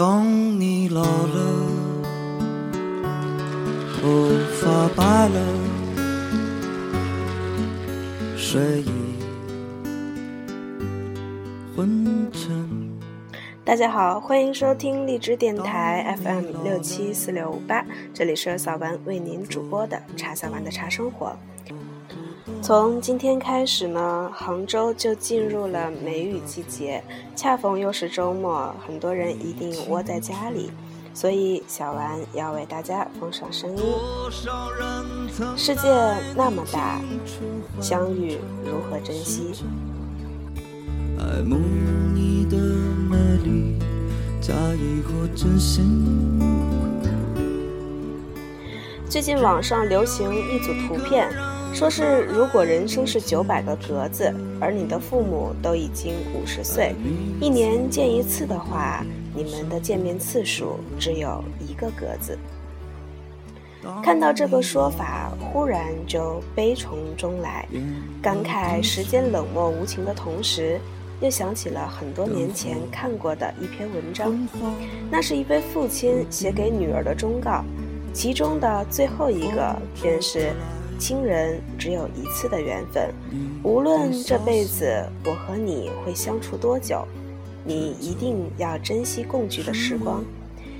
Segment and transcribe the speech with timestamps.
[0.00, 0.24] 当
[0.58, 1.66] 你老了，
[4.00, 5.38] 头发白了，
[8.34, 8.90] 睡意
[11.76, 12.98] 昏沉。
[13.62, 21.36] 大家好，欢迎收听荔枝电台 FM 六七四六五八，这里是小文为您主播的茶小丸的茶生活。
[22.70, 27.02] 从今天开始呢，杭州就进入了梅雨季节，
[27.34, 30.70] 恰逢又是周末，很多人一定窝在家里，
[31.12, 33.82] 所以小丸要为大家奉上声音。
[35.56, 35.88] 世界
[36.36, 37.00] 那么大，
[37.80, 39.64] 相遇如何珍惜？
[41.18, 41.56] 爱慕
[42.14, 43.80] 你的美丽，
[44.40, 46.38] 假意或真心。
[49.08, 51.28] 最近网上流行一组图片，
[51.72, 56.94] 说是如果人生是九百个格子，而你的父母都已经五十岁，
[57.40, 62.38] 一年见一次的话，你们的见面次数只有一个格子。
[64.02, 67.66] 看到这个说法，忽然就悲从中来，
[68.20, 70.78] 感慨时间冷漠无情的同时，
[71.20, 74.46] 又想起了很多年前看过的一篇文章，
[75.10, 77.64] 那是一位父亲写给女儿的忠告。
[78.12, 80.52] 其中的最后一个便是：
[81.00, 83.10] 亲人只有一次的缘分，
[83.64, 84.86] 无论这辈子
[85.24, 87.08] 我和你会相处多久，
[87.64, 90.22] 你一定要珍惜共聚的时光。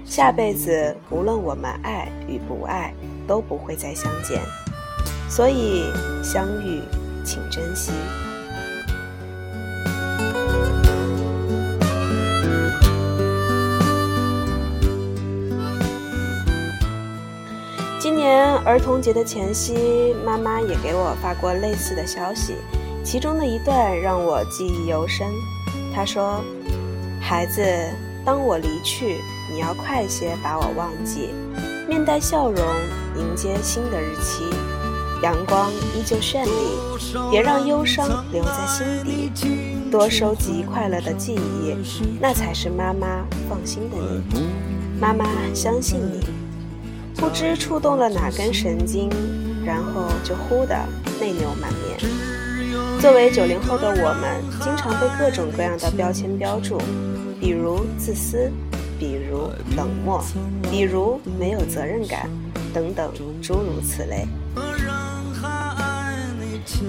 [0.04, 2.92] 下辈子无论我们爱与不爱，
[3.26, 4.42] 都不会再相见，
[5.28, 5.84] 所以
[6.22, 6.82] 相遇
[7.24, 7.90] 请珍惜。
[18.64, 22.54] 儿童节的前夕，妈妈也给我发过类似的消息，
[23.02, 25.26] 其中的一段让我记忆犹深。
[25.94, 26.42] 她说
[27.20, 27.62] ：“孩子，
[28.24, 29.16] 当我离去，
[29.50, 31.30] 你要快些把我忘记，
[31.88, 32.64] 面带笑容
[33.16, 34.44] 迎接新的日期。
[35.22, 36.50] 阳光依旧绚丽，
[37.30, 39.30] 别让忧伤留在心底，
[39.90, 41.74] 多收集快乐的记忆，
[42.20, 43.96] 那才是妈妈放心的
[44.32, 44.48] 你。
[45.00, 46.26] 妈妈相信你。”
[47.20, 49.10] 不知触动了哪根神经，
[49.62, 50.74] 然后就忽的
[51.20, 52.00] 泪流满面。
[52.98, 56.80] 作为九零后的我们，经常被各种各样的标签标注，
[57.38, 58.50] 比如自私，
[58.98, 60.24] 比如冷漠，
[60.70, 62.26] 比如没有责任感，
[62.72, 64.26] 等等诸如此类。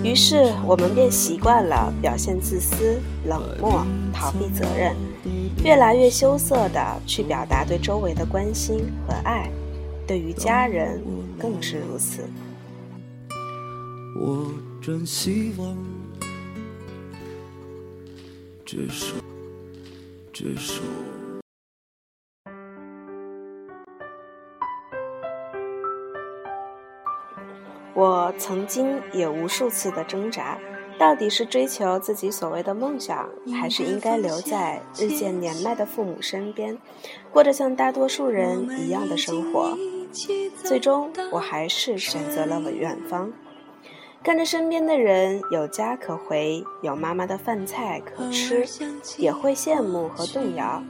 [0.02, 4.96] 于是我们便习惯了表现自私、冷漠、逃避责任，
[5.62, 9.50] 越来越羞涩地去表达对周围的关心和爱。
[10.08, 11.02] 对于家人
[11.40, 12.24] 更是如此。
[14.20, 14.52] 我
[14.82, 15.78] 真希望
[18.66, 19.16] 这首
[20.34, 20.82] 这首。
[27.94, 30.58] 我曾经也无数次的挣扎，
[31.02, 33.28] 到底是追求自己所谓的梦想，
[33.60, 36.78] 还是应该留在日渐年迈的父母身边，
[37.32, 39.76] 过着像大多数人一样的生活？
[40.64, 43.34] 最终，我还是选择了远方，
[44.24, 48.64] 看着身边的人有家可回，有妈妈的饭菜可吃，
[49.18, 50.84] 也会羡慕和动摇。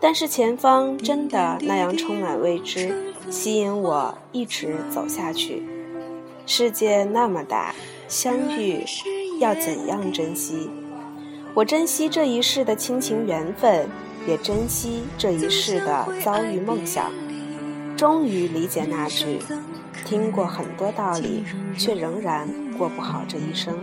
[0.00, 5.62] 但是前方真的那样充满未知，吸引我一直走下去。
[6.46, 7.74] 世界那么大，
[8.14, 8.84] 相遇
[9.40, 10.70] 要怎样珍惜？
[11.52, 13.88] 我珍惜这一世的亲情缘分，
[14.24, 17.10] 也珍惜这一世的遭遇梦想。
[17.96, 19.40] 终于理解那句：
[20.06, 21.42] 听过很多道理，
[21.76, 22.48] 却仍然
[22.78, 23.74] 过不好这一生。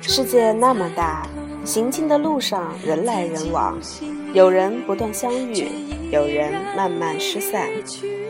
[0.00, 1.28] 世界那么大，
[1.62, 3.78] 行进的路上人来人往，
[4.32, 5.68] 有人不断相遇，
[6.10, 7.68] 有人慢慢失散。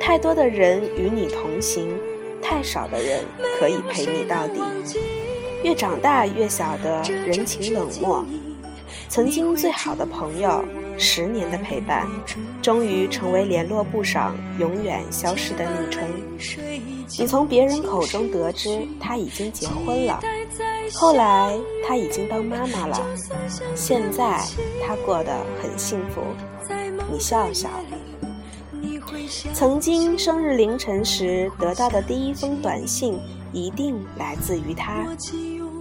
[0.00, 1.88] 太多的人与你同行，
[2.50, 3.24] 太少的人
[3.58, 4.60] 可以陪你到底。
[5.62, 8.24] 越长大越晓得人情冷漠，
[9.08, 10.64] 曾经最好的朋友。
[10.98, 12.06] 十年的陪伴，
[12.60, 16.04] 终于成为联络簿上永远消失的昵称。
[17.18, 20.20] 你从别人口中得知他已经结婚了，
[20.92, 21.56] 后来
[21.88, 23.00] 他已经当妈妈了，
[23.74, 24.42] 现在
[24.86, 25.32] 他过得
[25.62, 26.20] 很幸福。
[27.10, 27.70] 你笑笑。
[29.52, 33.18] 曾经生日凌晨时得到的第一封短信，
[33.52, 35.06] 一定来自于他。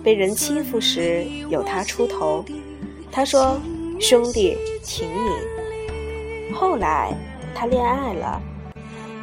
[0.04, 2.44] 被人欺负时有他出头，
[3.12, 3.60] 他说。
[4.02, 6.54] 兄弟，挺你。
[6.54, 7.14] 后来，
[7.54, 8.42] 他恋爱了，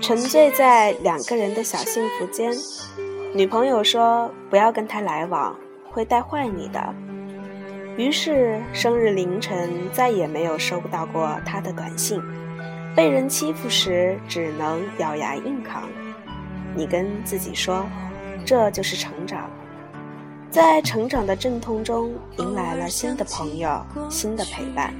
[0.03, 2.53] 沉醉在两个人的小幸福间。
[3.33, 5.57] 女朋友说：“不要跟他来往，
[5.91, 6.95] 会带坏你的。”
[7.97, 12.23] 于是生日凌晨再也没有收到过他的短信。
[12.97, 15.83] 被人欺负时，只能咬牙硬扛。
[16.75, 17.85] 你跟自己说，
[18.43, 19.51] 这就是成长。
[20.51, 24.95] 在成长的阵痛中，迎来了新的朋友，新的陪伴。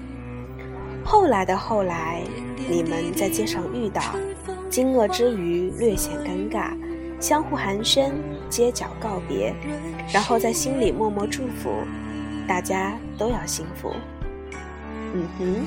[1.03, 2.21] 后来的后来，
[2.69, 4.03] 你们在街上遇到，
[4.69, 6.77] 惊愕之余略显尴尬，
[7.19, 8.13] 相互寒暄，
[8.51, 9.55] 街角告别，
[10.13, 11.71] 然后在心里默默祝福，
[12.47, 13.95] 大家都要幸福。
[15.15, 15.67] 嗯哼，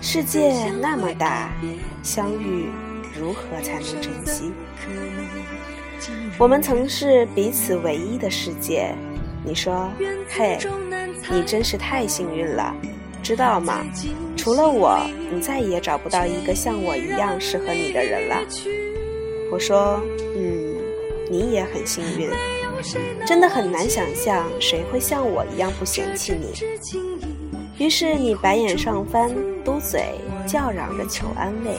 [0.00, 1.50] 世界那么大，
[2.02, 2.68] 相遇
[3.18, 4.52] 如何才能珍惜？
[6.38, 8.94] 我们曾是彼此唯一的世界。
[9.44, 9.90] 你说
[10.30, 10.58] ：“嘿，
[11.30, 12.74] 你真是太幸运了，
[13.22, 13.84] 知道吗？
[14.36, 14.98] 除了我，
[15.32, 18.36] 你再也找不到一个像我一样适合你的人了。”
[19.50, 20.00] 我说
[20.36, 20.76] ：“嗯，
[21.30, 22.30] 你也很幸运，
[23.26, 26.52] 真的很难想象谁会像我一样不嫌弃你。”
[27.84, 29.30] 于是你白眼上翻，
[29.78, 30.14] 嘴，
[30.46, 31.78] 叫嚷着求安慰。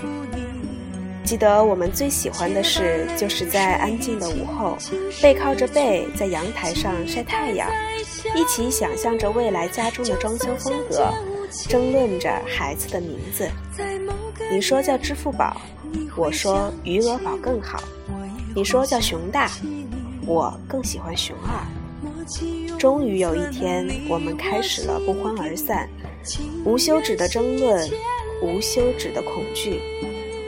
[1.23, 4.77] 记得我们最喜欢的事，就是在安静的午后，
[5.21, 7.69] 背靠着背在阳台上晒太阳，
[8.35, 11.13] 一起想象着未来家中的装修风格，
[11.67, 13.47] 争论着孩子的名字。
[14.51, 15.61] 你说叫支付宝，
[16.15, 17.83] 我说余额宝更好。
[18.55, 19.51] 你说叫熊大，
[20.25, 21.78] 我更喜欢熊二。
[22.77, 25.89] 终于有一天，我们开始了不欢而散，
[26.65, 27.89] 无休止的争论，
[28.41, 29.81] 无休止的恐惧。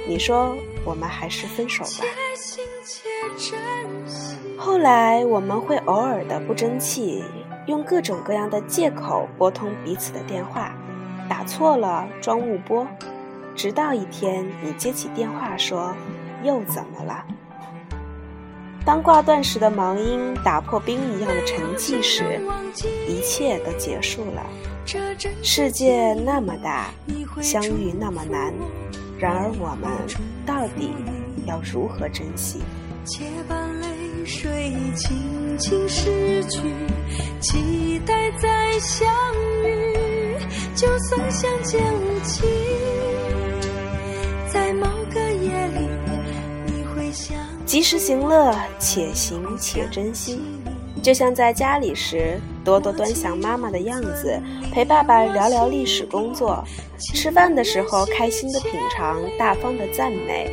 [0.08, 0.56] 你说。
[0.84, 2.04] 我们还是分手吧。
[4.58, 7.24] 后来我们会偶尔的不争气，
[7.68, 10.74] 用各种各样的借口拨通彼此的电话，
[11.30, 12.88] 打错了装误拨，
[13.56, 15.94] 直到一天你接起电话说
[16.44, 17.24] ：“又怎么了？”
[18.86, 22.42] 当挂断时的忙音打破冰一样的沉寂时，
[23.08, 24.46] 一切都结束了。
[25.44, 26.90] 世界那么大，
[27.42, 28.54] 相遇那么难。
[29.20, 29.90] 然而，我们
[30.46, 30.92] 到底
[31.46, 32.60] 要如何珍惜？
[33.06, 36.60] 且把泪水轻轻拭去，
[37.40, 39.08] 期待再相
[39.64, 40.38] 遇。
[40.76, 42.44] 就算相见无期，
[47.72, 50.42] 及时行乐，且行且珍惜。
[51.02, 54.38] 就像在家里时，多多端详妈妈的样子，
[54.74, 56.66] 陪爸爸聊聊历史工作；
[57.00, 60.50] 吃饭的时候，开心的品尝，大方的赞美；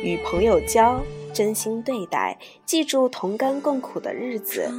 [0.00, 1.02] 与朋友交，
[1.34, 4.70] 真心对待，记住同甘共苦的日子。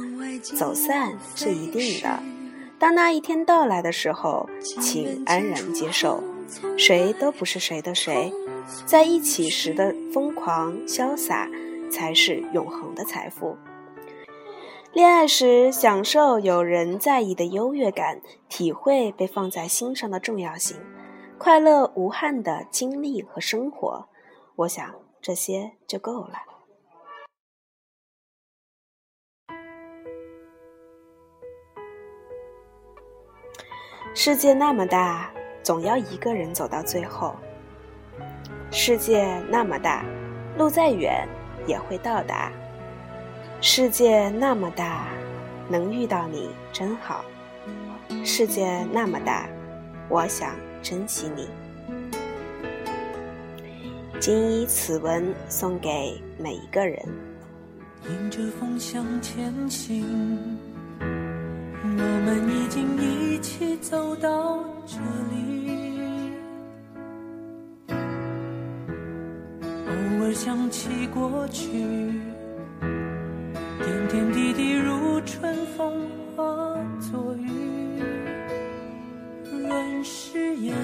[0.42, 2.18] 走散是一定的，
[2.78, 4.48] 当那一天到来的时候，
[4.80, 6.24] 请安然接受。
[6.78, 8.32] 谁都不是谁的谁，
[8.86, 11.50] 在一起时的疯狂潇洒，
[11.92, 13.56] 才是永恒的财富。
[14.92, 20.76] 恋爱时，享受有人在意的优越感，体会被放在心上的重要性，
[21.38, 24.08] 快乐无憾的经历和生活，
[24.56, 26.34] 我想这些就够了。
[34.14, 37.34] 世界那么大，总要一个人走到最后。
[38.70, 40.04] 世界那么大，
[40.58, 41.26] 路再远
[41.66, 42.50] 也会到达。
[43.60, 45.06] 世界那么大，
[45.68, 47.24] 能遇到你真好。
[48.24, 49.48] 世界那么大，
[50.08, 50.50] 我想
[50.82, 51.48] 珍惜你。
[54.20, 57.00] 谨以此文送给每一个人。
[58.08, 60.04] 迎着风向前行，
[61.00, 64.96] 我们已经一起走到这
[65.30, 65.91] 里。
[70.34, 71.68] 想起过去。
[73.84, 76.44] 点点滴滴如春风化
[77.00, 77.50] 作雨，
[79.50, 80.74] 润湿眼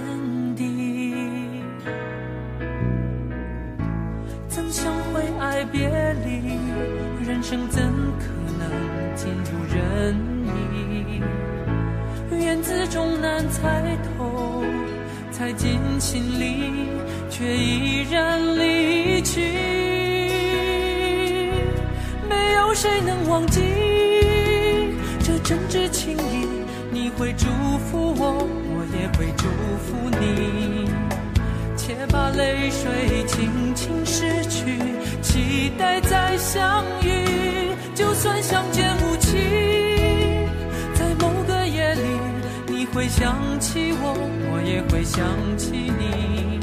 [0.57, 1.15] 底。
[4.49, 5.89] 怎想会爱别
[6.25, 6.59] 离？
[7.27, 7.83] 人生怎
[8.19, 8.25] 可
[8.59, 8.71] 能
[9.15, 11.23] 尽如人意？
[12.45, 14.18] 缘字终难猜透，
[15.49, 16.73] 猜进心里，
[17.31, 19.41] 却依然离去。
[22.29, 23.63] 没有谁能忘记
[25.25, 26.47] 这真挚情谊？
[26.93, 27.47] 你会祝
[27.79, 29.47] 福我，我也会祝
[29.87, 30.91] 福你。
[31.79, 34.79] 且把泪水轻轻拭去，
[35.23, 37.73] 期待再相遇。
[37.95, 39.39] 就算相见无期，
[40.93, 42.03] 在某个夜里，
[42.67, 44.13] 你会想起，我
[44.79, 46.61] 也会想起你。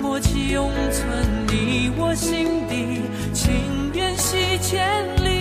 [0.00, 3.02] 默契永存你我心底，
[3.34, 5.40] 情缘系千里。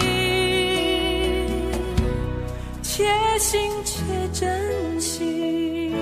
[2.81, 3.05] 且
[3.37, 4.03] 行且
[4.33, 5.93] 珍惜。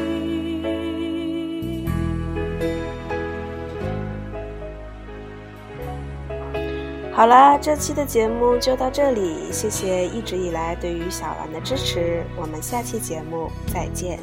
[7.12, 14.20] 好啦，这期的节目就到这里，谢谢一直以来对于小兰的支持，我们下期节目再见。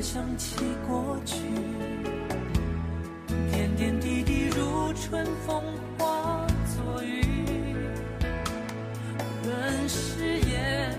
[0.00, 0.54] 想起
[0.86, 1.36] 过去
[3.50, 5.60] 点点滴滴如春风
[5.98, 7.74] 化作雨
[9.42, 10.96] 润誓言